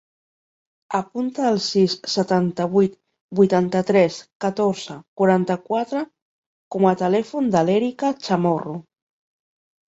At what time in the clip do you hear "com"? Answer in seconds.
6.77-6.89